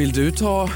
[0.00, 0.70] Vill du ta...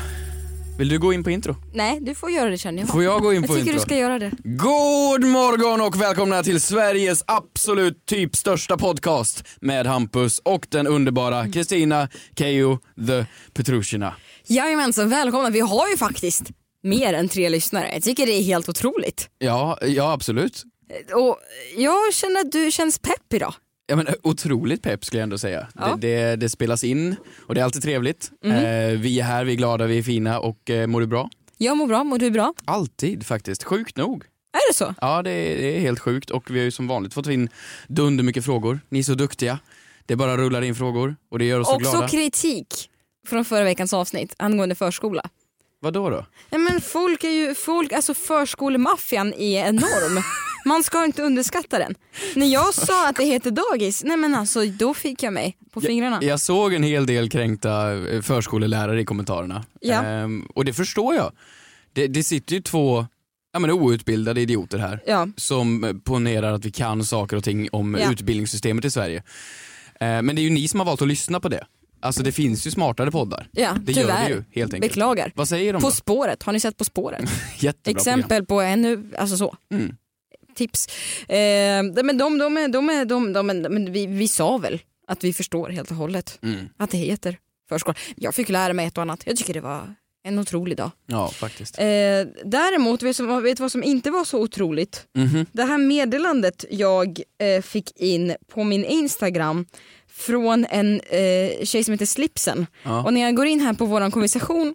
[0.78, 1.56] Vill du gå in på intro?
[1.74, 2.88] Nej, du får göra det känner jag.
[2.88, 3.78] Får jag gå in jag på tycker intro?
[3.78, 4.30] du ska göra det.
[4.45, 11.48] God morgon och välkomna till Sveriges absolut typ största podcast med Hampus och den underbara
[11.48, 14.14] Kristina Keijo the Petrushina.
[14.47, 15.50] Jajamensan, välkomna.
[15.50, 16.50] Vi har ju faktiskt
[16.83, 17.91] mer än tre lyssnare.
[17.92, 19.28] Jag tycker det är helt otroligt.
[19.38, 20.62] Ja, ja absolut.
[21.14, 21.38] Och
[21.77, 23.55] jag känner att du känns pepp idag.
[23.87, 25.69] Ja, men, otroligt pepp skulle jag ändå säga.
[25.74, 25.97] Ja.
[26.01, 27.16] Det, det, det spelas in
[27.47, 28.30] och det är alltid trevligt.
[28.45, 28.52] Eh,
[28.98, 31.30] vi är här, vi är glada, vi är fina och eh, mår du bra?
[31.59, 32.55] Jag mår bra, mår du bra?
[32.64, 34.25] Alltid faktiskt, sjukt nog.
[34.53, 34.95] Är det så?
[35.00, 37.48] Ja det är, det är helt sjukt och vi har ju som vanligt fått in
[37.89, 38.81] dunder mycket frågor.
[38.89, 39.58] Ni är så duktiga.
[40.06, 42.08] Det bara rullar in frågor och det gör oss så Också glada.
[42.08, 42.91] kritik
[43.28, 45.23] från förra veckans avsnitt angående förskola.
[45.84, 46.27] Vad då?
[46.50, 50.22] Ja, men folk är ju, folk, alltså förskolemaffian är enorm.
[50.66, 51.94] Man ska inte underskatta den.
[52.34, 55.80] När jag sa att det heter dagis, nej men alltså då fick jag mig på
[55.80, 56.18] fingrarna.
[56.22, 59.64] Jag såg en hel del kränkta eh, förskolelärare i kommentarerna.
[59.80, 60.02] Ja.
[60.05, 61.32] Ehm, och det förstår jag.
[61.92, 63.06] Det, det sitter ju två
[63.52, 65.28] ja, men outbildade idioter här Ja.
[65.36, 68.12] som eh, ponerar att vi kan saker och ting om Ja.
[68.12, 69.22] utbildningssystemet i Sverige.
[70.00, 71.66] Ehm, men det är ju ni som har valt att lyssna på det.
[72.05, 73.48] Alltså det finns ju smartare poddar.
[73.52, 74.28] Ja, det gör tyvärr.
[74.28, 74.92] det ju helt enkelt.
[74.92, 75.33] Beklagar.
[75.34, 75.92] Vad säger de På då?
[75.92, 77.30] spåret, har ni sett På spåret?
[77.58, 79.56] Jättebra Exempel på ännu, alltså så.
[79.72, 79.96] Mm.
[80.55, 80.86] Tips.
[81.28, 85.24] Eh, men de, de, är, de, är, de, de, men vi, vi sa väl att
[85.24, 86.38] vi förstår helt och hållet.
[86.42, 86.69] Mm.
[86.77, 87.38] att det heter
[87.69, 87.94] förskola.
[88.16, 89.22] Jag fick lära mig ett och annat.
[89.27, 89.94] Jag tycker det var
[90.27, 90.91] en otrolig dag.
[91.06, 91.78] Ja faktiskt.
[91.78, 91.84] Eh,
[92.44, 95.06] däremot, vet du vad som inte var så otroligt?
[95.14, 95.46] Mhm.
[95.52, 99.67] Det här meddelandet jag eh, fick in på min Instagram
[100.17, 102.67] från en eh, tjej som heter Slipsen.
[102.83, 103.02] Ja.
[103.05, 104.75] Och när jag går in här på vår konversation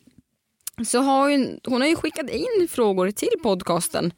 [0.88, 4.14] så har ju, hon har ju skickat in frågor till podcasten.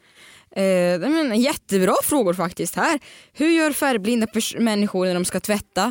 [0.55, 2.99] Eh, men jättebra frågor faktiskt här.
[3.33, 4.27] Hur gör färgblinda
[4.57, 5.81] människor när de ska tvätta?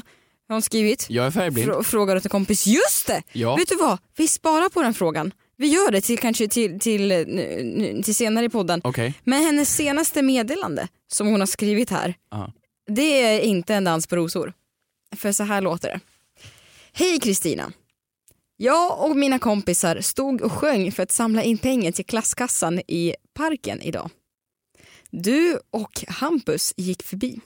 [0.48, 1.06] Har hon skrivit.
[1.08, 1.70] Jag är färgblind.
[1.70, 2.66] Frå- frågar åt en kompis.
[2.66, 3.22] Just det!
[3.32, 3.56] Ja.
[3.56, 3.98] Vet du vad?
[4.16, 5.32] Vi sparar på den frågan.
[5.56, 8.80] Vi gör det till, kanske till, till, eh, till senare i podden.
[8.84, 9.14] Okej.
[9.24, 12.52] Men hennes senaste meddelande som hon har skrivit här, Ja.
[12.88, 14.52] det är inte en dans på rosor.
[15.16, 16.00] För så här låter det.
[16.92, 17.72] Hej Kristina.
[18.56, 23.14] Jag och mina kompisar stod och sjöng för att samla in pengar till klasskassan i
[23.34, 24.10] parken idag.
[25.10, 27.40] Du och Hampus gick förbi.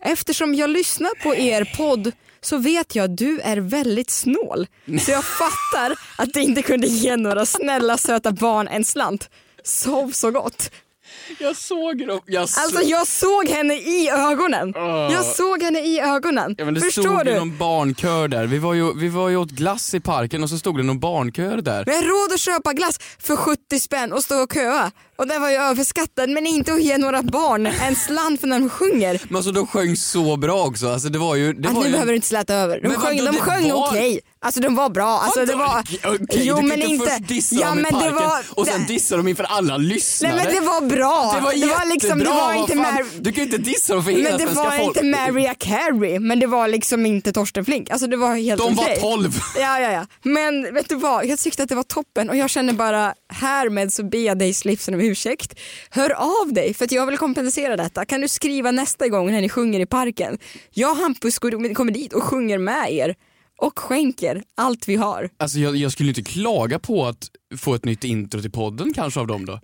[0.00, 4.66] Eftersom jag lyssnar på er podd så vet jag att du är väldigt snål.
[5.00, 9.30] Så jag fattar att du inte kunde ge några snälla söta barn en slant.
[9.62, 10.70] Sov så gott.
[11.38, 12.20] Jag såg dem.
[12.26, 14.72] Jag Alltså jag såg henne i ögonen.
[15.12, 16.54] Jag såg henne i ögonen.
[16.58, 17.30] Ja, men det Förstår stod du?
[17.30, 18.46] ju någon barnkör där.
[18.46, 21.00] Vi var, ju, vi var ju åt glass i parken och så stod det någon
[21.00, 21.84] barnkör där.
[21.86, 24.90] Har råd att köpa glass för 70 spänn och stå och köa.
[25.16, 28.58] Och den var ju överskattad men inte att ge några barn en slant för när
[28.60, 29.20] de sjunger.
[29.28, 30.88] Men alltså de sjöng så bra också.
[30.92, 31.52] Alltså det var ju...
[31.52, 31.92] Det Alltså, var nu ju...
[31.92, 32.80] behöver du inte släta över.
[32.80, 34.20] De Men sjöng, vadå, de det sjöng var- okej.
[34.40, 35.20] Alltså de var bra.
[35.20, 35.80] Alltså, det var...
[35.80, 37.06] Okej, jo du kan men inte inte...
[37.06, 38.42] först dissa Ja dem i det parken var...
[38.50, 40.34] och sen dissa dem inför alla lyssnare.
[40.34, 41.32] Nej men det var bra.
[41.36, 41.84] Det var jättebra!
[41.84, 42.74] liksom, det var inte.
[42.74, 44.96] Mar- Du kan inte dissa dem för hela men det svenska var folk.
[44.96, 47.90] inte Mariah Carey, men det var liksom inte Torsten Flink.
[47.90, 48.98] Alltså det var helt De var okej.
[49.00, 49.38] 12.
[49.58, 50.06] Ja, ja, ja.
[50.22, 53.92] Men vet du vad, jag tyckte att det var toppen och jag känner bara härmed
[53.92, 55.60] så ber jag dig Slipsen om ursäkt.
[55.90, 58.04] Hör av dig för att jag vill kompensera detta.
[58.04, 60.38] Kan du skriva nästa gång när ni sjunger i parken?
[60.70, 63.14] Jag och Hampus kommer dit och sjunger med er
[63.58, 65.30] och skänker allt vi har.
[65.36, 69.20] Alltså jag, jag skulle inte klaga på att få ett nytt intro till podden kanske
[69.20, 69.60] av dem då.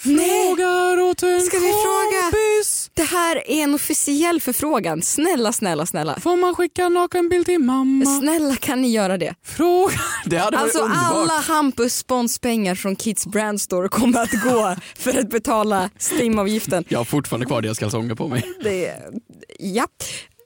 [0.00, 2.22] Frågar åt en Ska vi fråga?
[2.22, 2.90] kompis.
[2.94, 5.02] Det här är en officiell förfrågan.
[5.02, 6.20] Snälla, snälla, snälla.
[6.20, 8.18] Får man skicka nakenbild till mamma?
[8.20, 9.34] Snälla kan ni göra det?
[9.44, 9.94] Fråga.
[10.26, 11.12] Det hade varit Alltså underbart.
[11.14, 16.84] alla Hampus sponspengar från Kids Brand Store kommer att gå för att betala STIM-avgiften.
[16.88, 18.42] Jag har fortfarande kvar deras kalsonger på mig.
[18.62, 18.94] Det,
[19.58, 19.86] ja.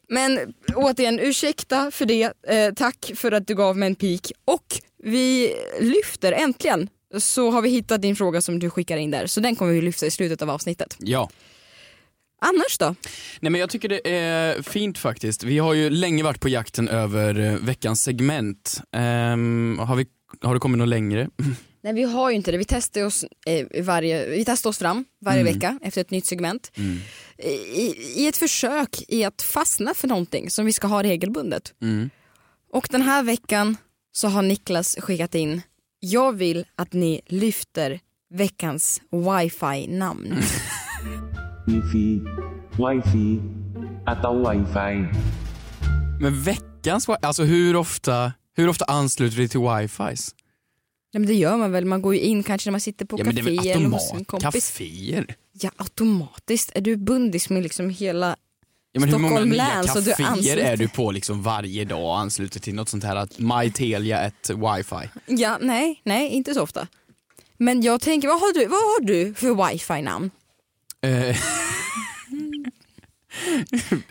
[0.08, 0.38] Men
[0.74, 2.22] återigen, ursäkta för det.
[2.22, 4.32] Eh, tack för att du gav mig en pik.
[4.44, 4.64] Och
[5.04, 9.26] vi lyfter äntligen så har vi hittat din fråga som du skickar in där.
[9.26, 10.96] Så den kommer vi lyfta i slutet av avsnittet.
[10.98, 11.30] Ja.
[12.42, 12.94] Annars då?
[13.40, 15.44] Nej men jag tycker det är fint faktiskt.
[15.44, 18.80] Vi har ju länge varit på jakten över eh, veckans segment.
[18.92, 20.06] Ehm, har, vi,
[20.40, 21.28] har det kommit något längre?
[21.82, 22.58] Nej vi har ju inte det.
[22.58, 26.72] Vi testar oss, eh, varje, vi testar oss fram varje vecka efter ett nytt segment.
[27.38, 31.74] I, I ett försök i att fastna för någonting som vi ska ha regelbundet.
[31.82, 32.10] Mm.
[32.72, 33.76] Och den här veckan
[34.12, 35.62] så har Niklas skickat in
[36.00, 38.00] Jag vill att ni lyfter
[38.34, 40.34] veckans wifi-namn.
[41.66, 42.20] Wifi,
[42.78, 43.40] wifi,
[44.06, 45.06] atau wifi.
[46.20, 50.34] Men veckans wi- alltså hur ofta, hur ofta ansluter du till wifis?
[51.12, 53.18] Nej, men det gör man väl, man går ju in kanske när man sitter på
[53.18, 54.70] Ja men det är café väl eller hos en automat, kompis.
[54.70, 55.34] kaféer?
[55.52, 58.36] Ja automatiskt, är du bundis med liksom hela
[58.92, 60.56] Ja, men hur många Stockholm nya län, så du kaféer ansluter.
[60.56, 64.50] är du på liksom varje dag och ansluter till något sånt här att MyTelia ett
[64.50, 65.08] wifi?
[65.26, 66.86] Ja, nej, nej, inte så ofta.
[67.56, 70.30] Men jag tänker, vad har du, vad har du för wifi-namn?
[71.02, 71.36] Eh,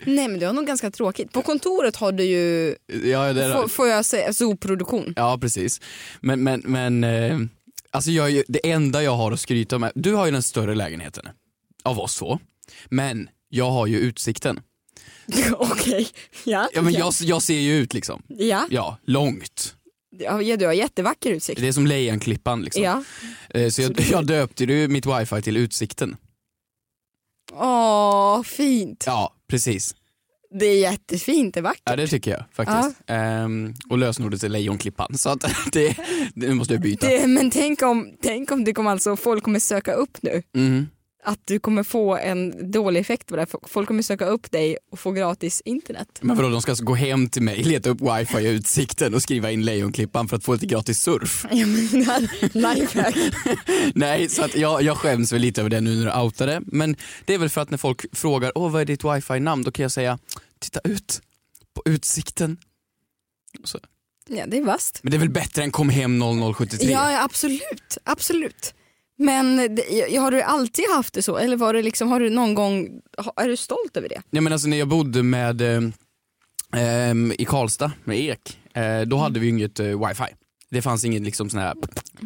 [0.04, 1.32] Nej men du har nog ganska tråkigt.
[1.32, 2.74] På kontoret har du ju,
[3.04, 5.12] ja, det får, får jag säga, zooproduktion.
[5.16, 5.80] ja precis.
[6.20, 7.38] Men, men, men eh,
[7.90, 10.74] alltså jag, är det enda jag har att skryta med, du har ju den större
[10.74, 11.28] lägenheten
[11.82, 12.38] av oss två.
[12.88, 14.60] Men jag har ju utsikten.
[15.52, 16.08] Okej,
[16.44, 16.68] ja.
[16.74, 16.98] Ja, men ja.
[16.98, 18.22] jag, jag ser ju ut liksom.
[18.28, 18.66] ja.
[18.70, 19.74] Ja, långt.
[20.18, 21.60] Ja, ja, du har jättevacker utsikt.
[21.60, 22.82] Det är som Lejonklippan liksom.
[22.82, 23.04] Ja.
[23.50, 26.16] Eh, Så jag, jag döpte ju mitt wifi till Utsikten.
[27.52, 29.04] Åh, fint.
[29.06, 29.94] Ja, precis.
[30.60, 31.82] Det är jättefint, det är vackert.
[31.84, 33.02] Ja det tycker jag faktiskt.
[33.06, 35.18] Ehm, och lösenordet är Lejonklippan.
[35.18, 35.96] Så att det,
[36.34, 37.06] det måste jag byta.
[37.08, 40.42] Det, men tänk om, tänk om det kommer alltså, folk kommer söka upp nu.
[40.54, 40.88] Mhm.
[41.22, 43.46] Att du kommer få en dålig effekt på det.
[43.66, 46.08] Folk kommer söka upp dig och få gratis internet.
[46.20, 49.22] Men vadå, de ska alltså gå hem till mig, leta upp wifi i Utsikten och
[49.22, 51.46] skriva in Lejonklippan för att få lite gratis surf?
[51.50, 52.28] Ja men det här,
[52.74, 53.14] lifehack.
[53.94, 56.62] Nej, så att jag, jag skäms väl lite över det nu när du outar det.
[56.66, 59.62] Men det är väl för att när folk frågar, åh vad är ditt wifi-namn?
[59.62, 60.18] Då kan jag säga,
[60.58, 61.22] titta ut
[61.74, 62.56] på Utsikten.
[63.64, 63.78] Så.
[64.28, 65.00] Ja det är vasst.
[65.02, 66.18] Men det är väl bättre än kom hem
[66.54, 66.90] 0073?
[66.92, 68.74] Ja, ja absolut, absolut.
[69.20, 69.58] Men
[70.20, 72.88] har du alltid haft det så eller var det liksom, har du någon gång,
[73.36, 74.22] är du stolt över det?
[74.30, 75.82] Nej men alltså när jag bodde med eh,
[76.76, 80.34] ehm, i Karlstad med Ek, eh, då hade vi ju inget eh, wifi.
[80.70, 81.74] Det fanns ingen liksom sån här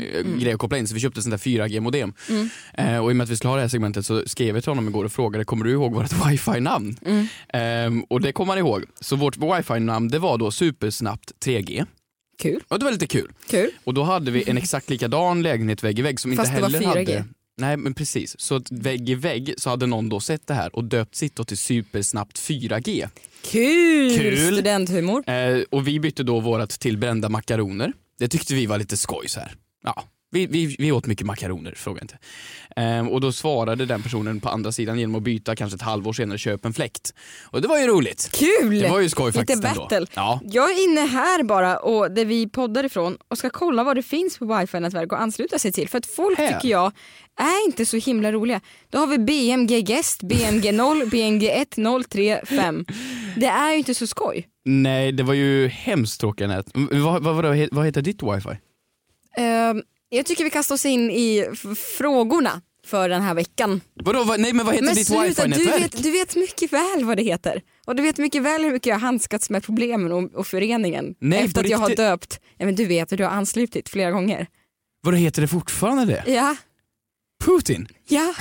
[0.01, 2.13] eh, grej att koppla in så vi köpte sånt där 4G-modem.
[2.75, 4.65] Eh, och i och med att vi skulle ha det här segmentet så skrev jag
[4.65, 6.97] till honom igår och frågade kommer du ihåg vårt wifi-namn?
[7.49, 8.85] Ehm, och det kom han ihåg.
[9.01, 11.87] Så vårt wifi-namn det var då supersnabbt 3G.
[12.39, 12.63] Kul.
[12.69, 13.33] Och det var lite kul.
[13.51, 13.71] Kul.
[13.85, 16.63] Och då hade vi en exakt likadan lägenhet vägg i vägg som Fast inte det
[16.63, 17.17] var heller 4G.
[17.17, 17.25] hade
[17.57, 20.77] Nej men precis, så att vägg i vägg så hade någon då sett det här
[20.77, 23.09] och döpt sitt då till supersnabbt 4G.
[23.43, 24.17] Kul!
[24.17, 24.53] Kul.
[24.53, 25.31] Studenthumor.
[25.31, 27.93] Eh, och vi bytte då vårat till brända makaroner.
[28.19, 29.53] Det tyckte vi var lite skoj så här.
[29.85, 30.05] Ja,
[30.35, 32.19] vi, vi, vi åt mycket makaroner, fråga inte.
[32.77, 36.13] Eh, och då svarade den personen på andra sidan genom att byta kanske ett halvår
[36.13, 37.15] senare, köp en fläkt.
[37.45, 38.31] Och det var ju roligt.
[38.33, 38.79] Kul!
[38.79, 39.81] Det var ju skoj Lite faktiskt ändå.
[39.81, 40.07] battle.
[40.15, 40.41] Ja.
[40.45, 44.03] Jag är inne här bara och där vi poddar ifrån och ska kolla vad det
[44.03, 45.89] finns på wifi-nätverk och ansluta sig till.
[45.89, 46.53] För att folk Här.
[46.53, 46.93] tycker jag
[47.41, 48.61] är inte så himla roliga.
[48.91, 52.85] Då har vi BMG Guest, BMG 0, BMG 1, 0, 3, 5.
[53.37, 54.49] Det är ju inte så skoj.
[54.65, 56.67] Nej, det var ju hemskt tråkiga nät.
[56.75, 58.59] Vad, vad, vad, vad heter ditt wifi?
[59.37, 59.83] Ehm,
[60.17, 61.49] jag tycker vi kastar oss in i
[61.99, 63.81] frågorna för den här veckan.
[63.95, 65.83] Vadå, vad, nej men vad heter Men ditt sluta, du wifi-nätverk?
[65.83, 67.63] vet, du vet mycket väl vad det heter.
[67.87, 71.15] Och du vet mycket väl hur mycket jag har handskats med problemen och, och föreningen.
[71.21, 74.11] Nej, efter att jag har döpt, ja, men du vet hur du har anslutit flera
[74.11, 74.47] gånger.
[75.03, 76.33] Vadå heter det fortfarande det?
[76.33, 76.57] Ja,
[77.45, 77.89] Putin?
[78.09, 78.35] ja.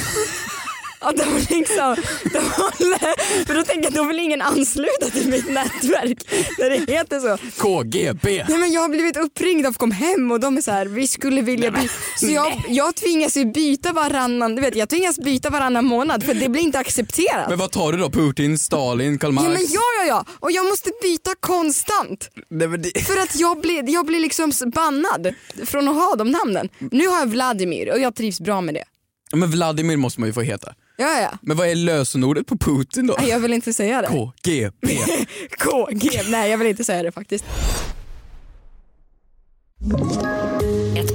[1.04, 1.96] Ja, de liksom,
[2.34, 6.18] de håller, för då tänker jag då vill ingen ansluta till mitt nätverk
[6.60, 7.38] när det heter så.
[7.62, 8.46] KGB?
[8.50, 11.08] Nej, men jag har blivit uppringd av Kom hem och de är så här, vi
[11.08, 11.94] skulle vilja byta.
[12.20, 16.34] Så jag, jag tvingas ju byta varannan, du vet jag tvingas byta varannan månad för
[16.34, 17.50] det blir inte accepterat.
[17.50, 18.10] Men vad tar du då?
[18.10, 19.48] Putin, Stalin, Karl Marx?
[19.48, 22.30] Ja men ja ja ja, och jag måste byta konstant.
[22.50, 23.00] Nej, det...
[23.02, 25.34] För att jag blir, jag blir liksom bannad
[25.66, 26.70] från att ha de namnen.
[26.92, 28.84] Nu har jag Vladimir och jag trivs bra med det.
[29.34, 30.74] Men Vladimir måste man ju få heta.
[30.98, 33.16] Ja ja, Men vad är lösenordet på Putin då?
[33.20, 34.08] Nej, jag vill inte säga det.
[34.08, 34.88] KGB.
[35.60, 37.46] KG, nej jag vill inte säga det faktiskt.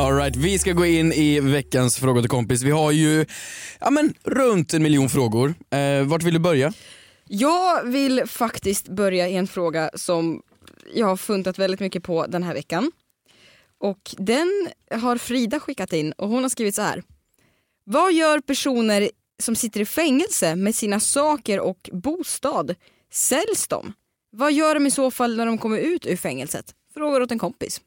[0.00, 2.62] All right, vi ska gå in i veckans fråga till kompis.
[2.62, 3.26] Vi har ju
[3.80, 5.54] ja, men, runt en miljon frågor.
[5.70, 6.72] Eh, vart vill du börja?
[7.28, 10.42] Jag vill faktiskt börja i en fråga som
[10.94, 12.92] jag har funtat väldigt mycket på den här veckan.
[13.78, 17.02] Och den har Frida skickat in och hon har skrivit så här.
[17.84, 22.74] Vad gör personer som sitter i fängelse med sina saker och bostad,
[23.12, 23.92] säljs de?
[24.30, 26.74] Vad gör de i så fall när de kommer ut ur fängelset?
[26.94, 27.80] Frågar åt en kompis.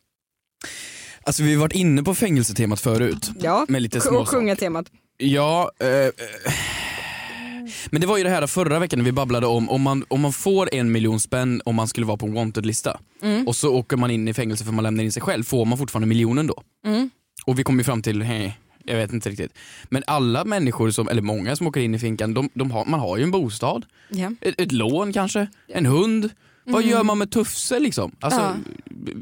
[1.26, 3.32] Alltså vi har varit inne på fängelsetemat förut.
[3.40, 4.86] Ja, Med lite och kungatemat.
[5.18, 6.12] Ja, eh, eh,
[7.90, 10.22] men det var ju det här förra veckan när vi babblade om om man, om
[10.22, 13.48] man får en miljon spänn om man skulle vara på en wanted-lista Mm.
[13.48, 15.78] och så åker man in i fängelse för man lämnar in sig själv, får man
[15.78, 16.64] fortfarande miljonen då?
[16.86, 17.10] Mm.
[17.46, 19.52] Och vi kom ju fram till, hej, jag vet inte riktigt.
[19.90, 23.00] Men alla människor, som, eller många som åker in i finkan, de, de har, man
[23.00, 24.32] har ju en bostad, Ja.
[24.42, 26.30] ett, ett lån kanske, en hund.
[26.66, 28.12] Vad gör man med Tufse liksom?
[28.20, 28.64] Alltså, Mm.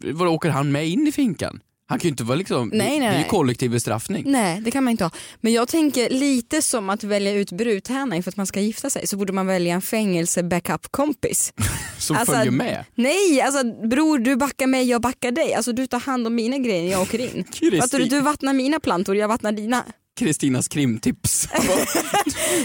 [0.03, 0.09] Ja.
[0.13, 1.59] vad åker han med in i finkan?
[1.91, 4.23] Han kan ju inte vara liksom, Nej, nej, det är ju kollektiv bestraffning.
[4.27, 5.11] Nej, det kan man inte ha.
[5.41, 9.07] Men jag tänker lite som att välja ut bruthärnan för att man ska gifta sig
[9.07, 11.53] så borde man välja en fängelse-backup-kompis.
[11.97, 12.85] Som Alltså, följer med.
[12.95, 15.53] Nej, alltså bror du backar mig, jag backar dig.
[15.53, 17.45] Alltså du tar hand om mina grejer när jag åker in.
[17.91, 18.05] Du?
[18.05, 19.83] Du vattnar mina plantor, jag vattnar dina.
[20.25, 21.47] Kristinas krimtips.
[21.53, 21.65] man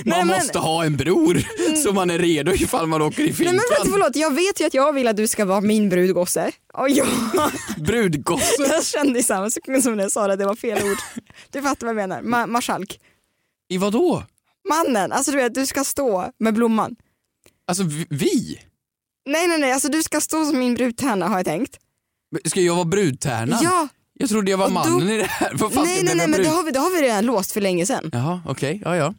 [0.05, 1.43] Nej, men- måste ha en bror
[1.83, 3.57] så man är redo ifall man åker i Nej finkan.
[3.57, 6.53] men vänta förlåt, jag vet ju att jag vill att du ska vara min brudgosse.
[6.75, 7.07] Och jag,
[7.77, 8.63] Brudgosse.
[8.63, 10.97] jag kände i samma sekund som jag sa det, det var fel ord.
[11.51, 13.01] Du fattar vad jag menar, Ma- marskalk.
[13.69, 14.25] I vad då?
[14.69, 16.97] Mannen, alltså du vet du ska stå med blomman.
[17.67, 18.59] Alltså vi- vi?
[19.29, 21.77] Nej nej nej, alltså du ska stå som min brudtärna har jag tänkt.
[22.45, 23.59] Ska jag vara brudtärnan?
[23.63, 25.53] Ja, Jag trodde jag var då- mannen i det här.
[25.55, 27.61] Vad fan nej nej nej men det har, vi, det har vi redan låst för
[27.61, 28.11] länge sedan.
[28.13, 28.83] Jaha, okej.
[28.85, 29.15] Ja, ja.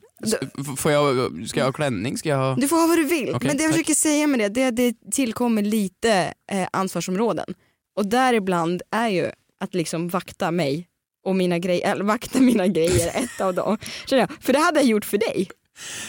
[0.60, 2.18] F- Får jag, ska jag ha klänning?
[2.18, 2.56] Ska jag ha...
[2.56, 3.30] Du får ha vad du vill.
[3.36, 3.78] Okej, men det jag tack.
[3.80, 7.54] försöker säga med det, det det tillkommer lite eh, ansvarsområden.
[7.96, 10.88] Och däribland är ju att liksom vakta mig
[11.26, 13.78] och mina grejer, eller vakta mina grejer, ett av dem.
[14.06, 14.44] Känner jag.
[14.44, 15.48] För det hade jag gjort för dig.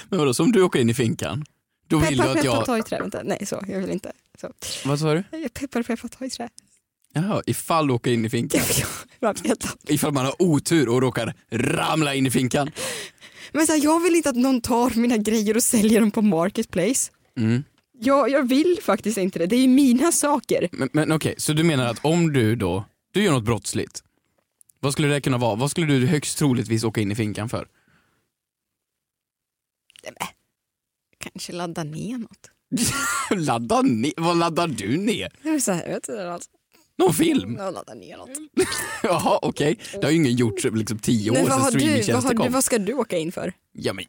[0.09, 1.45] Men vadå, som du åker in i finkan?
[1.89, 2.65] Då vill Peppar du att peppar jag...
[2.67, 4.13] ta i trä, vänta, nej så, jag vill inte.
[4.41, 4.51] Så.
[4.85, 5.23] Vad sa du?
[5.49, 6.49] Peppar peppar ta i trä.
[7.13, 8.61] Jaha, ifall du åker in i finkan.
[9.21, 12.71] Att- Ifall man har otur och råkar ramla in i finkan.
[13.53, 16.23] Men så här, jag vill inte att någon tar mina grejer och säljer dem på
[16.23, 17.11] Marketplace.
[17.37, 17.65] Mm.
[18.01, 20.69] Jag, jag vill faktiskt inte det, det är mina saker.
[20.73, 24.03] Men, men okej, så du menar att om du då, du gör något brottsligt.
[24.81, 25.55] Vad skulle det kunna vara?
[25.55, 27.69] Vad skulle du högst troligtvis åka in i finkan för?
[31.19, 32.51] Kanske ladda ner något.
[33.47, 34.13] Ladda ner?
[34.17, 35.33] Vad laddar du ner?
[35.43, 36.51] Jag här, jag vet inte, alltså,
[36.99, 37.57] Någon film?
[37.59, 38.29] jag laddar ner något.
[39.03, 39.79] Jaha, okej.
[39.93, 42.29] Det har ju ingen gjort liksom tio år Men vad, sedan har du, vad, streamingtjänster
[42.29, 42.53] har du, kom.
[42.53, 43.53] vad ska du åka in för?
[43.73, 44.05] Ja men,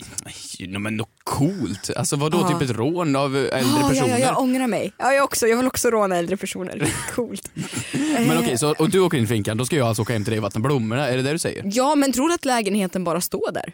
[0.60, 1.89] nej, men något coolt.
[1.96, 2.60] Alltså vadå, Ja.
[2.60, 4.10] typ ett rån av äldre Ah, ja, personer?
[4.10, 4.93] ja, jag ångrar mig.
[4.98, 5.48] Ja, jag också.
[5.48, 6.93] Jag vill också råna äldre personer.
[7.15, 7.51] Coolt.
[8.27, 10.24] Men okej, så, och du åker in i finkan, då ska jag alltså åka hem
[10.24, 11.63] till dig och vattna blommorna, är det det du säger?
[11.74, 13.74] Ja, men tror du att lägenheten bara står där?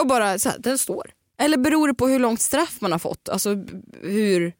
[0.00, 1.10] Och bara så här, den står.
[1.40, 3.28] Eller beror det på hur långt straff man har fått?
[3.28, 3.72] Alltså b-
[4.02, 4.52] hur,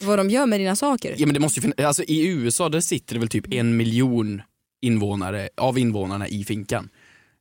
[0.00, 1.14] vad de gör med dina saker?
[1.18, 4.42] Ja men det måste ju alltså i USA där sitter det väl typ en miljon
[4.82, 6.88] invånare, av invånarna i finkan.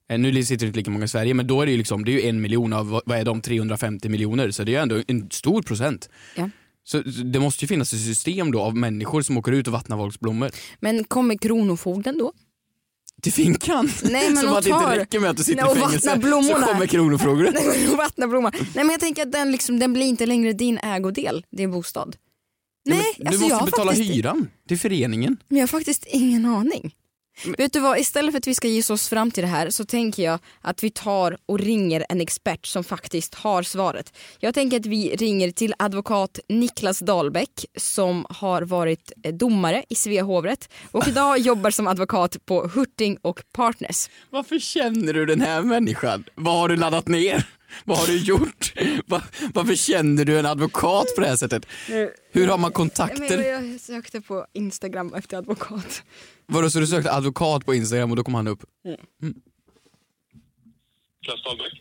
[0.10, 2.06] Eh, Nu sitter det inte lika många i Sverige men då är det ju liksom,
[2.06, 5.02] det är ju en miljon av, vad- är de, 350 miljoner så det är ändå
[5.08, 6.10] en stor procent.
[6.36, 6.50] Ja.
[6.84, 9.98] Så det måste ju finnas ett system då av människor som åker ut och vattnar
[9.98, 10.52] folks blommor.
[10.80, 12.34] Men kommer Kronofogden då?
[13.22, 13.92] Till finkan?
[14.04, 16.08] Nej, men Som att det inte räcker med att du sitter Nej, i och fängelse
[16.10, 16.66] vattnar blommorna.
[16.68, 17.54] så kommer kronofogden.
[17.68, 18.26] Nej vattna.
[18.28, 22.16] Nej men jag tänker att den, liksom, den blir inte längre din ägodel, din bostad.
[22.84, 25.38] Ja, men Nej, du alltså måste betala faktiskt, hyran till föreningen.
[25.48, 26.94] Men jag har faktiskt ingen aning.
[27.58, 29.86] Vet du vad, istället för att vi ska gissa oss fram till det här så
[29.86, 34.14] tänker jag att vi tar och ringer en expert som faktiskt har svaret.
[34.40, 39.96] Jag tänker att vi ringer till advokat Niklas Dahlbäck som har varit eh, domare i
[39.96, 44.10] Svea hovrätt och idag jobbar som advokat på Hurting och Partners.
[44.30, 46.24] Varför känner du den här människan?
[46.36, 47.46] Vad har du laddat ner?
[47.86, 48.74] Vad har du gjort?
[49.08, 49.24] Va-
[49.54, 51.66] Varför känner du en advokat på det här sättet?
[52.32, 53.42] Hur har man Men kontakter?
[53.42, 56.04] jag sökte på Instagram efter advokat.
[56.46, 58.64] Vadå, så du sökte advokat på Instagram och då kom han upp?
[61.46, 61.74] Dahlbäck.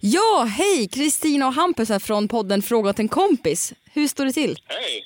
[0.00, 0.88] Ja, hej!
[0.88, 3.72] Kristina och Hampus här från podden Fråga åt en kompis.
[3.92, 4.58] Hur står det till?
[4.66, 5.04] Hej!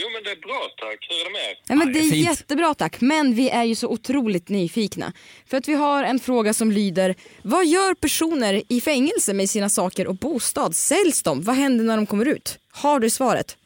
[0.00, 0.98] Jo men det är bra tack.
[1.08, 1.56] Hur är det med er?
[1.80, 2.28] Men det är fint.
[2.30, 5.12] jättebra tack, men vi är ju så otroligt nyfikna.
[5.50, 9.68] För att vi har en fråga som lyder, vad gör personer i fängelse med sina
[9.68, 10.76] saker och bostad?
[10.76, 11.42] Säljs de?
[11.42, 12.58] Vad händer när de kommer ut?
[12.82, 13.56] Har du svaret?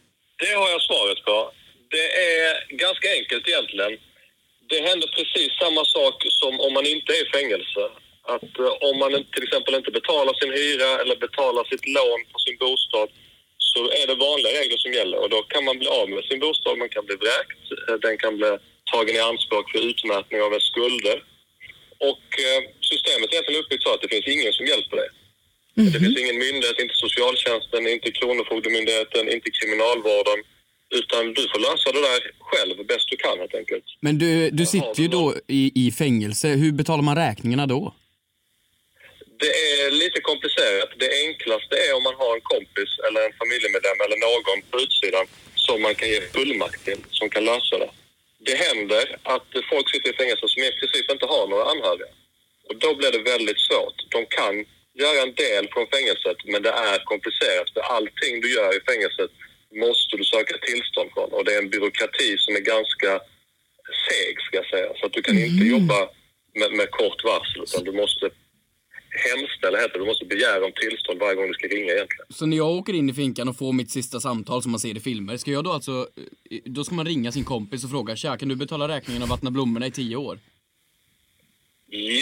[0.43, 1.37] Det har jag svaret på.
[1.91, 3.93] Det är ganska enkelt egentligen.
[4.71, 7.83] Det händer precis samma sak som om man inte är i fängelse.
[8.35, 12.39] Att eh, om man till exempel inte betalar sin hyra eller betalar sitt lån på
[12.45, 13.09] sin bostad
[13.73, 16.41] så är det vanliga regler som gäller och då kan man bli av med sin
[16.45, 18.51] bostad, man kan bli vräkt, eh, den kan bli
[18.93, 21.19] tagen i anspråk för utmätning av ens skulder.
[22.11, 22.61] Och eh,
[22.91, 25.11] systemet är egentligen uppbyggt så att det finns ingen som hjälper dig.
[25.75, 30.39] Det finns ingen myndighet, inte socialtjänsten, inte Kronofogdemyndigheten, inte kriminalvården.
[31.01, 33.85] Utan du får lösa det där själv bäst du kan helt enkelt.
[34.01, 37.95] Men du, du sitter ju då i, i fängelse, hur betalar man räkningarna då?
[39.43, 40.91] Det är lite komplicerat.
[41.03, 45.27] Det enklaste är om man har en kompis eller en familjemedlem eller någon på utsidan
[45.67, 47.91] som man kan ge fullmakt till, som kan lösa det.
[48.49, 52.11] Det händer att folk sitter i fängelse som i princip inte har några anhöriga.
[52.69, 53.99] Och då blir det väldigt svårt.
[54.17, 54.55] De kan
[55.03, 57.69] göra en del från fängelset, men det är komplicerat.
[57.75, 59.31] För allting du gör i fängelset
[59.85, 61.31] måste du söka tillstånd från.
[61.37, 63.11] Och det är en byråkrati som är ganska
[64.05, 64.91] seg, ska jag säga.
[64.99, 65.99] Så att du kan inte jobba
[66.61, 68.31] med, med kort varsel, utan du måste
[69.13, 69.99] hemställa, heter.
[69.99, 72.27] Du måste begära om tillstånd varje gång du ska ringa egentligen.
[72.31, 74.97] Så när jag åker in i finkan och får mitt sista samtal som man ser
[74.97, 76.09] i filmer, ska jag då alltså,
[76.51, 79.29] eh, då ska man ringa sin kompis och fråga tja kan du betala räkningen och
[79.29, 80.39] vattna blommorna i tio år?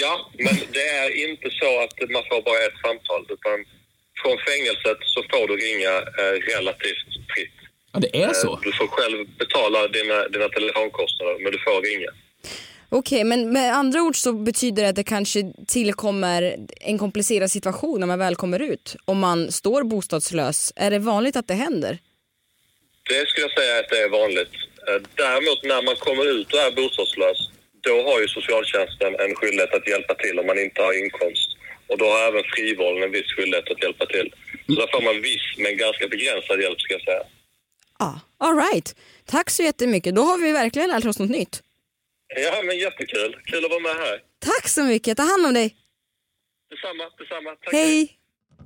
[0.01, 3.59] Ja, men det är inte så att man får bara ett samtal, utan
[4.23, 7.59] från fängelset så får du ringa eh, relativt fritt.
[7.93, 8.61] Ja det är Eh, så?
[8.63, 12.11] Du får själv betala dina, dina telefonkostnader, men du får ringa.
[12.93, 18.01] Okej, men med andra ord så betyder det att det kanske tillkommer en komplicerad situation
[18.01, 18.97] när man väl kommer ut.
[19.05, 21.99] Om man står bostadslös, är det vanligt att det händer?
[23.09, 24.55] Det skulle jag säga att det är vanligt.
[24.89, 27.39] Eh, Däremot när man kommer ut och är bostadslös,
[27.89, 31.49] då har ju socialtjänsten en skyldighet att hjälpa till om man inte har inkomst.
[31.91, 34.29] Och då har även frivården en viss skyldighet att hjälpa till.
[34.67, 37.23] Så där får man viss men ganska begränsad hjälp ska jag säga.
[37.99, 38.89] Ja, all right.
[39.35, 40.15] Tack så jättemycket.
[40.15, 41.63] Då har vi verkligen lärt oss något nytt.
[42.37, 43.37] Ja, men jättekul.
[43.45, 44.19] Kul att vara med här.
[44.39, 45.17] Tack så mycket.
[45.17, 45.77] Ta hand om dig.
[46.71, 47.51] Detsamma, detsamma.
[47.65, 47.73] Tack.
[47.73, 48.13] Hej.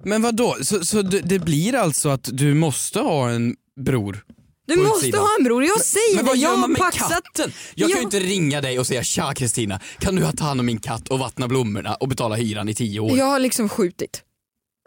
[0.05, 0.57] Men vad då?
[0.63, 4.25] Så, så det, det blir alltså att du måste ha en bror?
[4.67, 5.21] Du måste utsidan?
[5.21, 5.65] ha en bror.
[5.65, 6.41] Jag säger Men vad det.
[6.41, 7.11] Jag gör man har med paxat.
[7.11, 7.53] katten?
[7.75, 10.67] Jag kan ju inte ringa dig och säga tja Kristina, kan du ta hand om
[10.67, 13.19] min katt och vattna blommorna och betala hyran i tio år?
[13.19, 14.23] Jag har liksom skjutit.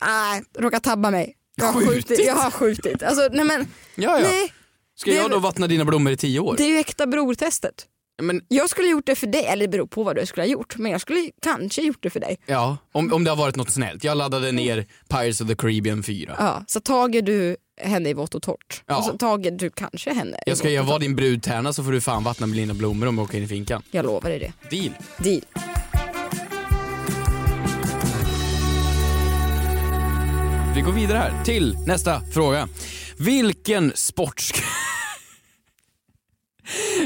[0.05, 1.33] Nej, råkat tabba mig.
[1.55, 2.07] Jag har Skjutit?
[2.07, 2.25] skjutit.
[2.25, 3.03] Jag har skjutit.
[3.03, 3.67] Alltså, nej men.
[3.95, 4.27] Ja, ja.
[4.27, 4.53] Nej,
[4.95, 6.55] Ska jag då vattna dina blommor i tio år?
[6.57, 7.85] det är ju äkta brortestet.
[8.21, 10.47] Men Jag skulle gjort det för dig, eller det beror på vad du skulle ha
[10.47, 10.77] gjort.
[10.77, 12.37] Men jag skulle kanske gjort det för dig.
[12.45, 14.03] ja, om, om det har varit något snällt.
[14.03, 16.35] Jag laddade ner Pirates of the Caribbean 4.
[16.39, 18.83] Ja, så tager du henne i vått och torrt.
[18.85, 18.97] Ja.
[18.97, 22.01] Och så tager du kanske henne Jag ska jag vara din brudtärna så får du
[22.01, 23.81] fan vattna mina blommor om jag åker in i finkan.
[23.91, 24.39] Jag lovar dig
[24.69, 24.77] det.
[24.77, 24.93] Deal.
[25.17, 25.41] Deal.
[30.75, 32.67] Vi går vidare här till nästa fråga.
[33.17, 34.63] Vilken sport sk-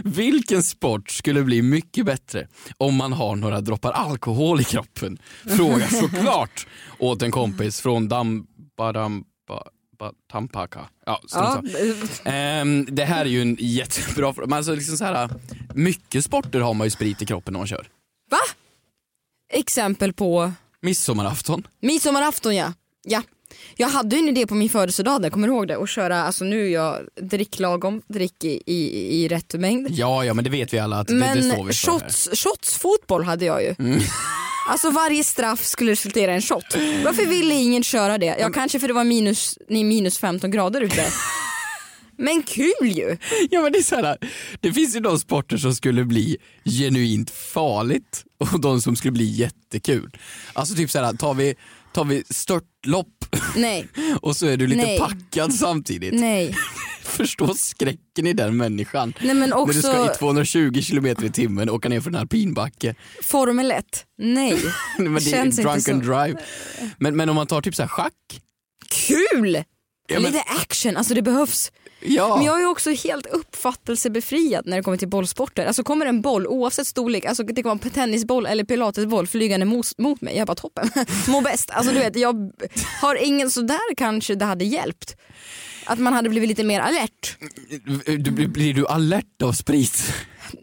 [0.04, 5.18] Vilken sport skulle bli mycket bättre om man har några droppar alkohol i kroppen?
[5.58, 6.68] Fråga såklart
[7.00, 9.26] åt en kompis från Dambadamba
[10.00, 10.80] Ba- Tampaka.
[11.06, 11.64] Ja, Ja.
[12.32, 14.56] Ehm, det här är ju en jättebra fråga.
[14.56, 15.30] Alltså liksom så här,
[15.74, 17.88] mycket sporter har man ju sprit i kroppen när man kör.
[18.32, 18.38] Va?
[19.54, 20.52] Exempel på
[20.82, 21.68] Midsommarafton.
[21.82, 22.74] midsommarafton ja.
[23.08, 23.22] ja.
[23.76, 25.78] Jag hade ju en idé på min födelsedag där, kommer du ihåg det?
[25.78, 29.88] Att köra, alltså nu är jag drick lagom, drick i, i, i rätt mängd.
[29.92, 31.92] Ja, ja men det vet vi alla att det, Men det står vi för.
[31.92, 33.76] shots, shots fotboll hade jag ju.
[33.80, 34.00] Mm.
[34.70, 36.66] Alltså varje straff skulle resultera i en shot.
[37.06, 38.36] Varför ville ingen köra det?
[38.40, 41.06] Ja kanske för det var minus, nej, minus 15 grader ute.
[42.18, 43.18] Men kul ju!
[43.52, 44.18] Ja men det är så här,
[44.60, 49.26] det finns ju de sporter som skulle bli genuint farligt och de som skulle bli
[49.26, 50.18] jättekul.
[50.54, 51.56] Alltså typ så här, tar vi,
[51.94, 53.08] tar vi störtlopp
[53.56, 53.88] Nej,
[54.22, 55.00] och så är du lite Nej.
[55.00, 56.14] packad samtidigt.
[56.14, 56.56] nej.
[57.04, 59.14] Förstå skräcken i den människan.
[59.22, 62.16] Nej men När du ska också i 220 km i timmen åka ner för en
[62.16, 62.96] alpinbacke.
[63.24, 64.58] Formel 1, nej.
[64.98, 65.92] Men det är Känns inte drunk så.
[65.92, 66.40] and drive.
[66.98, 68.42] Men, men om man tar typ så här schack.
[68.90, 69.64] Kul!
[70.08, 71.72] Ja, men- Lite action, alltså det behövs.
[72.04, 72.36] Ja.
[72.36, 75.66] Men jag är också helt uppfattelsebefriad när det kommer till bollsporter.
[75.66, 79.66] Alltså kommer en boll oavsett storlek, alltså det kan vara en tennisboll eller pilatesboll flygande
[79.66, 80.90] mot, mot mig, jag bara toppen.
[81.28, 81.70] Må bäst.
[81.72, 82.52] Alltså du vet, jag
[83.02, 85.16] har ingen sådär kanske det hade hjälpt.
[85.86, 87.38] Att man hade blivit lite mer alert.
[88.06, 90.14] Du, blir- blir du alert av sprit?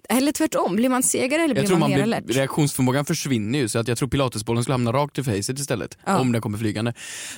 [0.09, 2.37] Eller tvärtom, blir man segare eller blir Jag tror man, man mer blir, alert?
[2.37, 6.19] reaktionsförmågan försvinner ju så att jag tror pilatesbollen skulle hamna rakt i facet istället Ja.
[6.19, 6.93] om den kommer flygande.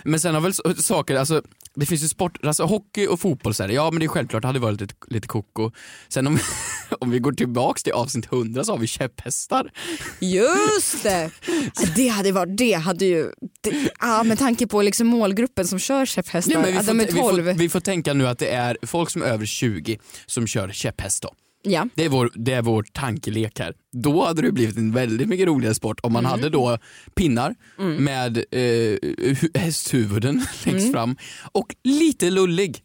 [0.05, 1.43] Men sen har väl saker, alltså
[1.75, 4.43] det finns ju sport, alltså hockey och fotboll så här, ja men det är självklart,
[4.43, 5.71] det hade varit lite, lite koko.
[6.09, 6.39] Sen om,
[7.01, 9.71] om vi går tillbaks till avsnitt 100 så har vi käpphästar.
[10.19, 11.31] Just det!
[11.97, 16.07] Det hade varit, det hade ju, det, ah, med tanke på liksom målgruppen som kör
[16.07, 17.45] käpphästar, Ja, vi, får, de är vi, 12.
[17.45, 20.69] får, vi får tänka nu att det är folk som är över 20 som kör
[20.73, 21.35] käpphäst då.
[21.63, 21.87] Ja.
[21.95, 23.75] Det är, vår, det är vår tankelek här.
[23.93, 26.31] Då hade det blivit en väldigt mycket roligare sport om man Mm.
[26.31, 26.79] hade då
[27.15, 27.55] pinnar
[27.99, 31.17] med eh, hu- hästhuvuden längst fram
[31.53, 32.83] och lite lullig.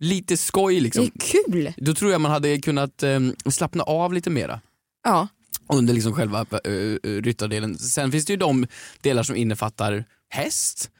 [0.00, 1.04] Lite skoj Det liksom.
[1.04, 1.72] är kul!
[1.76, 3.20] Då tror jag man hade kunnat eh,
[3.50, 4.60] slappna av lite mera
[5.04, 5.28] Ja.
[5.72, 7.78] under liksom själva uh, ryttardelen.
[7.78, 8.66] Sen finns det ju de
[9.00, 10.90] delar som innefattar häst.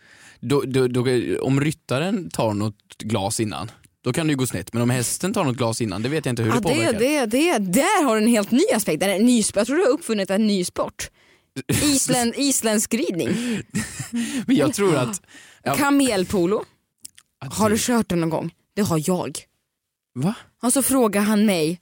[0.41, 1.05] Då, då, då,
[1.41, 3.71] om ryttaren tar något glas innan,
[4.05, 4.73] då kan det ju gå snett.
[4.73, 6.75] Men om hästen tar något glas innan, det vet jag inte hur Ja, det det,
[6.75, 6.99] påverkar.
[6.99, 9.01] det, det, där har du en helt ny aspekt.
[9.01, 11.11] Det en ny, jag tror du har uppfunnit en ny sport.
[11.83, 13.29] Isländ, isländsk ridning.
[14.47, 15.23] Men jag tror att...
[15.63, 16.65] Ja, Kamelpolo.
[17.41, 18.55] att Har du det- kört den någon gång?
[18.75, 19.39] Det har jag.
[20.15, 20.35] Va?
[20.63, 21.81] Och så frågade han mig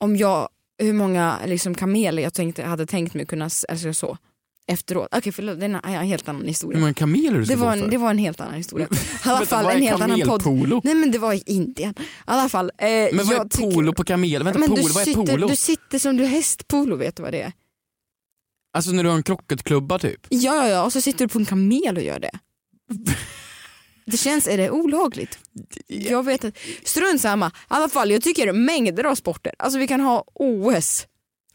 [0.00, 4.18] om jag, hur många liksom, kameler jag tänkte, hade tänkt mig kunna, alltså så,
[4.68, 5.08] efterråt.
[5.12, 6.80] Okej förlåt, det är en, en helt annan Hur historia.
[6.80, 8.88] många kameler du Det var, en, det var en helt annan historia.
[9.24, 10.42] I alla fall är en helt annan podd.
[10.42, 10.80] kamelpolo?
[10.84, 11.94] Nej men det var i Indien.
[11.98, 12.70] I alla fall.
[12.78, 14.42] Eh, Men vad är tycker- polo på kamel?
[14.44, 15.48] Vänta, men polo, vad är sitter, polo?
[15.48, 17.52] Du sitter som du hästpolo, vet du vad det är?
[18.72, 20.20] Alltså när du har en krocketklubba typ?
[20.28, 22.30] Ja, ja, ja, och så sitter du på en kamel och gör det.
[24.10, 25.38] Det känns, är det olagligt?
[25.86, 26.58] Jag vet inte.
[26.84, 27.46] Strunt samma.
[27.48, 29.52] I alla fall, jag tycker mängder av sporter.
[29.58, 31.06] Alltså vi kan ha OS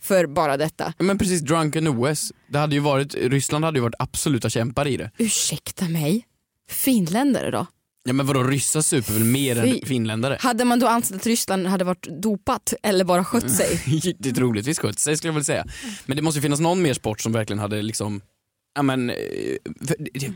[0.04, 0.94] för bara detta.
[1.00, 2.32] Men precis, Drunken OS.
[2.48, 5.12] Det hade ju varit, Ryssland hade ju varit absoluta kämpar i det.
[5.18, 6.26] Ursäkta mig?
[6.70, 7.68] Finländare då?
[8.06, 9.80] Ja men vadå, ryssar super väl mer Fy.
[9.80, 10.38] än finländare?
[10.40, 13.82] Hade man då ansett att Ryssland hade varit dopat eller bara skött sig?
[14.20, 15.66] det är troligtvis skött sig skulle jag väl säga.
[16.06, 18.22] Men det måste ju finnas någon mer sport som verkligen hade liksom,
[18.76, 19.16] ja men, eh,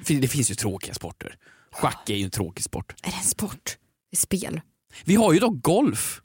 [0.06, 1.36] det, det finns ju tråkiga sporter.
[1.72, 2.94] Schack är ju en tråkig sport.
[3.04, 3.78] Är det en sport?
[4.12, 4.62] Det är spel.
[5.06, 6.22] Vi har ju dock golf.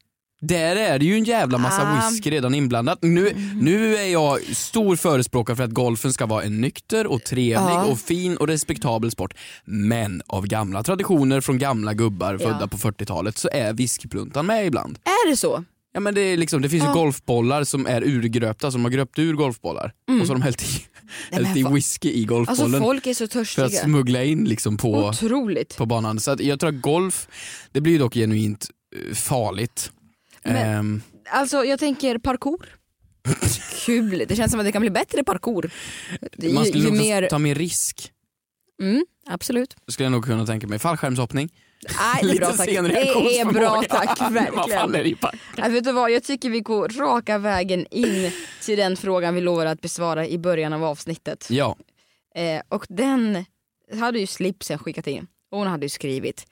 [0.47, 2.11] Där är det ju en jävla massa Ah.
[2.11, 2.99] whisky redan inblandat.
[3.03, 7.55] Nu, nu är jag stor förespråkare för att golfen ska vara en nykter och trevlig
[7.75, 7.85] Ja.
[7.85, 9.35] och fin och respektabel sport.
[9.65, 12.39] Men av gamla traditioner från gamla gubbar Ja.
[12.49, 14.99] födda på 40-talet så är whiskypluntan med ibland.
[15.05, 15.65] Är det så?
[15.95, 16.89] Ja, men det, är liksom, det finns Ja.
[16.91, 20.63] ju golfbollar som är urgröpta, som har gröpt ur golfbollar och så har de hällt
[20.63, 20.67] i,
[21.35, 23.69] hällt i whisky i Alltså golfbollen folk är så för att törstiga.
[23.69, 25.77] smuggla in liksom på, Otroligt.
[25.77, 26.21] på banan.
[26.21, 27.29] Så jag tror att golf,
[27.73, 28.67] det blir ju dock genuint
[29.09, 29.91] eh, farligt.
[30.45, 32.69] Men- Ehm, Alltså jag tänker parkour.
[33.87, 35.71] Kul, det känns som att det kan bli bättre parkour.
[36.39, 37.27] Är man ju, skulle ju mer...
[37.29, 38.13] ta mer risk.
[38.83, 39.75] Mm, absolut.
[39.89, 40.79] Skulle jag nog kunna tänka mig.
[40.79, 41.53] Fallskärmshoppning.
[41.99, 42.67] Nej, det är bra tack.
[42.69, 45.17] Det är bra tack, verkligen.
[45.17, 45.35] pack.
[45.59, 48.31] Nej, vet du vad, jag tycker vi går raka vägen in
[48.63, 51.47] till den frågan vi lovade att besvara i början av avsnittet.
[51.51, 51.77] Ja,
[52.35, 53.45] Eh, och den
[54.01, 55.27] hade ju Slipsen skickat in.
[55.51, 56.47] Och hon hade ju skrivit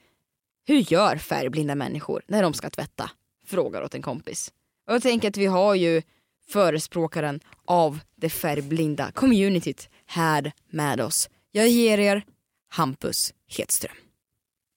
[0.67, 3.09] Hur gör färgblinda människor när de ska tvätta?
[3.51, 4.51] Frågar åt en kompis.
[4.87, 6.01] Och jag tänker att vi har ju
[6.49, 11.29] förespråkaren av det färgblinda communityt här med oss.
[11.51, 12.23] Jag ger er
[12.69, 13.95] Hampus Hedström.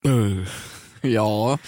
[0.06, 0.48] Uh,
[1.02, 1.58] ja.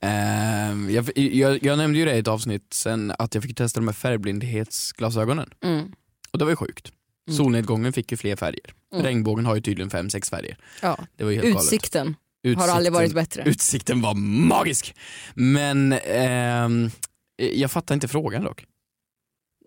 [0.00, 3.80] Ehm, jag, jag, jag nämnde ju det i ett avsnitt sen att jag fick testa
[3.80, 5.50] de här färgblindhetsglasögonen.
[5.64, 5.92] Mm.
[6.30, 6.92] Och det var ju sjukt.
[7.30, 8.74] Solnedgången fick ju fler färger.
[8.92, 9.04] Mm.
[9.04, 10.56] Regnbågen har ju tydligen fem, sex färger.
[10.82, 10.98] Ja.
[11.16, 12.18] Det var ju helt Utsikten galet.
[12.56, 13.42] Har aldrig varit bättre.
[13.46, 14.94] Utsikten var magisk.
[15.34, 16.90] Men ehm,
[17.36, 18.64] jag fattar inte frågan dock.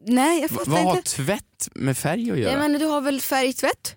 [0.07, 1.09] Nej jag fattar vad har inte.
[1.09, 2.51] tvätt med färg att göra?
[2.51, 3.95] Jag menar, du har väl färgtvätt?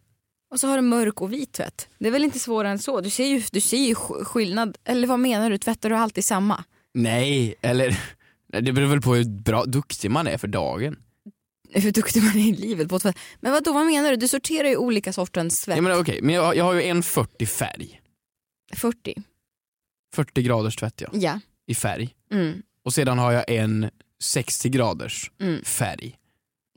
[0.51, 1.89] Och så har du mörk och vit tvätt.
[1.99, 3.01] Det är väl inte svårare än så?
[3.01, 4.79] Du ser ju, du ser ju sk- skillnad.
[4.85, 5.59] Eller vad menar du?
[5.59, 6.65] Tvättar du alltid samma?
[6.95, 8.01] Nej, eller
[8.61, 10.97] det beror väl på hur bra, duktig man är för dagen.
[11.73, 13.19] Hur duktig man är i livet på att tvätta.
[13.41, 14.17] Men vad då vad menar du?
[14.17, 15.77] Du sorterar ju olika sortens tvätt.
[15.77, 17.98] Jag menar okej, men jag, jag har ju en 40 färg.
[18.73, 19.15] 40.
[20.15, 21.41] 40 graders tvätt ja, Ja.
[21.67, 22.15] i färg.
[22.33, 22.63] Mm.
[22.85, 23.91] Och sedan har jag en
[24.23, 25.65] 60 graders Mm.
[25.65, 26.18] färg.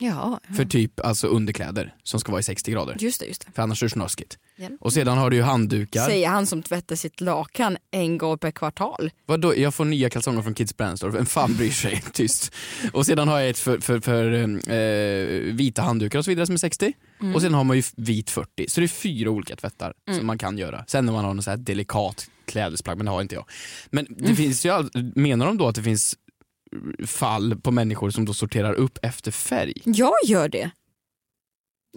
[0.02, 2.98] Ja, För typ alltså underkläder som ska vara i 60 grader.
[3.00, 3.26] just det.
[3.26, 3.52] Just det.
[3.56, 4.38] För annars är det snuskigt.
[4.56, 4.68] Ja.
[4.80, 6.06] Och sedan har du ju handdukar.
[6.06, 9.12] Säger han som tvättar sitt lakan en gång per kvartal.
[9.26, 12.04] Vadå, jag får nya kalsonger från Kids Brandstorf, vem fan bryr sig?
[12.14, 12.52] Tyst.
[12.94, 14.34] Och sedan har jag ett för, för, för
[14.72, 16.94] eh, vita handdukar och så vidare som är 60.
[17.22, 17.36] Mm.
[17.36, 18.66] Och sen har man ju vit 40.
[18.70, 20.84] Så det är fyra olika tvättar som man kan göra.
[20.88, 23.46] Sen när man har något så här delikat klädesplagg, men det har inte jag.
[23.90, 24.36] Men det Mm.
[24.36, 24.72] finns ju,
[25.16, 26.16] menar de då att det finns
[27.08, 29.74] fall på människor som då sorterar upp efter färg?
[29.86, 30.72] Jag gör det.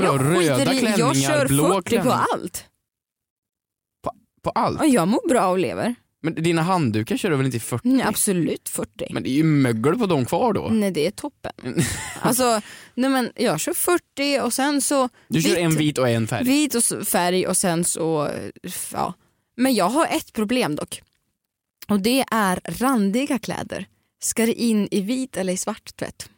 [0.00, 2.24] Jag röda skiter i- Jag klänningar, kör blå 40 på klänningar?
[2.32, 2.64] allt.
[4.42, 4.80] På allt?
[4.80, 5.94] Och jag mår bra och lever.
[6.22, 7.88] Men dina handdukar kör du väl inte i 40?
[7.88, 9.06] Nej, absolut 40.
[9.10, 10.68] Men det är ju mögel på dem kvar då.
[10.68, 11.52] Nej det är toppen.
[12.20, 12.60] Alltså,
[12.94, 16.26] nej men jag kör 40 och sen så Du kör vitt, en vit och en
[16.26, 16.44] färg.
[16.44, 18.30] vit och färg och sen så,
[18.92, 19.14] ja.
[19.56, 21.02] Men jag har ett problem dock.
[21.88, 23.87] Och det är randiga kläder.
[24.24, 26.28] Ska det in i vit eller i svart tvätt?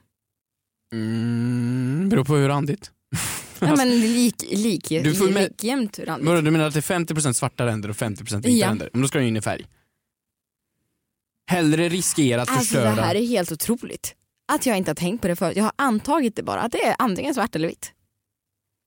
[0.93, 2.91] Mm, beror på hur randigt.
[3.61, 6.29] Ja men lik, lik, Du får med- likjämnt randigt.
[6.29, 8.69] Vadå, du menar att det är 50% svarta ränder och 50% vita Ja.
[8.71, 8.91] ränder?
[8.93, 9.67] Men då ska den in i färg.
[11.47, 12.95] Hellre riskera att Alltså förstöra.
[12.95, 14.15] det här är helt otroligt.
[14.53, 15.57] Att jag inte har tänkt på det förut.
[15.57, 16.61] Jag har antagit det bara.
[16.61, 17.93] Att det är antingen svart eller vitt.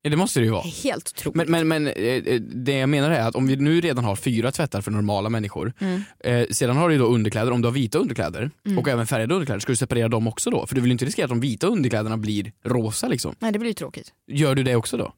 [0.02, 0.62] Det måste det ju vara.
[0.64, 1.36] Det är helt otroligt.
[1.36, 4.16] Men, men, men eh, eh, det jag menar är att om vi nu redan har
[4.16, 6.02] fyra tvättar för normala människor, Mm.
[6.20, 9.34] eh, sedan har du ju då underkläder, om du har vita underkläder och även färgade
[9.34, 10.66] underkläder, ska du separera dem också då?
[10.68, 13.36] För du vill ju inte riskera att de vita underkläderna blir rosa liksom.
[13.40, 14.14] Nej det blir ju tråkigt.
[14.28, 15.14] Gör du det också då?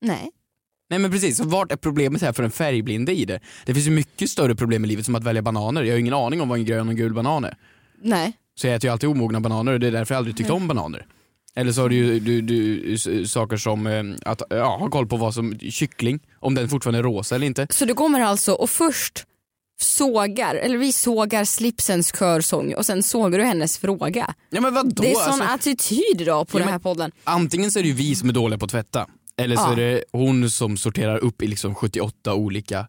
[0.00, 0.30] Nej.
[0.90, 3.40] Nej men precis, så vart är problemet här för en färgblinde i det?
[3.66, 5.82] Det finns ju mycket större problem i livet som att välja bananer.
[5.82, 7.56] Jag har ingen aning om vad en grön och en gul banan är.
[8.02, 8.32] Nej.
[8.54, 10.68] Så jag äter ju alltid omogna bananer och det är därför jag aldrig tyckt om
[10.68, 11.06] bananer.
[11.58, 15.34] Eller så har du, du, du saker som eh, att ja, ha koll på vad
[15.34, 17.66] som, kyckling, om den fortfarande är rosa eller inte.
[17.70, 19.24] Så du kommer alltså och först
[19.80, 24.34] sågar, eller vi sågar slipsens körsång och sen sågar du hennes fråga.
[24.50, 25.02] Ja men vadå?
[25.02, 27.10] det är sån Alltså, attityd idag på Ja, den här podden.
[27.24, 29.72] antingen så är det ju vi som är dåliga på att tvätta, eller så Ja.
[29.72, 32.86] är det hon som sorterar upp i liksom 78 olika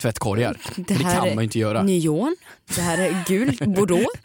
[0.00, 0.56] tvättkorgar.
[0.76, 1.82] Det, det kan man ju inte göra.
[1.82, 2.36] Neon,
[2.74, 4.06] det här är gul, bordeaux.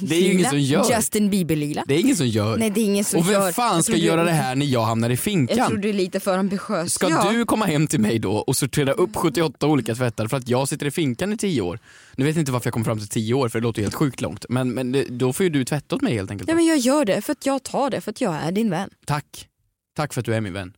[0.00, 0.96] Det är ju ingen som gör.
[0.96, 1.84] Justin Bieber-lila.
[1.88, 2.56] Det är ingen som gör.
[2.56, 3.52] Nej det är ingen som och vem gör.
[3.52, 5.68] fan Jag ska tror du- göra det här när jag hamnar i Jag finkan?
[5.68, 6.94] tror du är lite för ambitiös.
[6.94, 7.30] Ska ja.
[7.32, 10.68] du komma hem till mig då och sortera upp 78 olika tvättar för att jag
[10.68, 11.78] sitter i finkan i 10 år?
[12.16, 13.94] Nu vet jag inte varför jag kom fram till 10 år för det låter helt
[13.94, 14.44] sjukt långt.
[14.48, 16.48] Men, men då får ju du tvätta åt mig helt enkelt.
[16.50, 16.54] Då.
[16.56, 18.90] men jag gör det för att jag tar det för att jag är din vän.
[19.06, 19.48] Tack.
[19.96, 20.72] Tack för att du är min vän.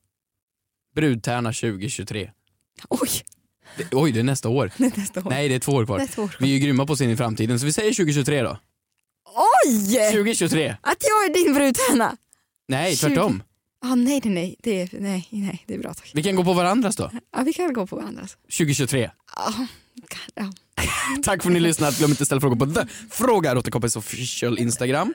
[0.95, 2.31] Brudtärna 2023.
[2.89, 3.09] Oj,
[3.77, 4.71] Det, oj, det är nästa år.
[4.79, 5.31] det är nästa år.
[5.31, 6.07] Nej, det är två år kvar.
[6.07, 6.37] Två år kvar.
[6.41, 8.59] Vi är ju grymma på att se in i framtiden, så vi säger 2023 då.
[9.67, 10.11] Oj!
[10.13, 10.77] 2023.
[10.81, 12.17] Att jag är din brudtärna.
[12.69, 13.07] Nej, 20.
[13.07, 13.43] tvärtom.
[13.85, 14.57] Ah, nej, nej, nej.
[14.63, 16.11] Det är, nej, nej, det är bra tack.
[16.15, 17.11] Vi kan gå på varandras då.
[17.37, 18.37] Ja, vi kan gå på varandras.
[18.43, 19.11] 2023.
[19.95, 20.53] Ja, ja.
[21.25, 21.99] Tack för att ni lyssnat.
[21.99, 25.15] Glöm inte att ställa frågor på The Fråga Rotekompis official Instagram.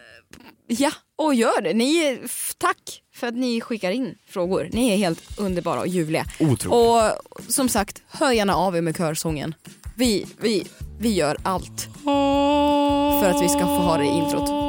[0.67, 1.73] ja, och gör det.
[1.73, 2.19] Ni är,
[2.57, 4.69] tack för att ni skickar in frågor.
[4.73, 6.25] Ni är helt underbara och ljuvliga.
[6.39, 6.65] Otroligt.
[6.65, 9.55] Och som sagt, hör gärna av er med körsången.
[9.95, 10.67] Vi, vi,
[10.99, 11.87] vi gör allt
[13.21, 14.68] för att vi ska få ha det i introt.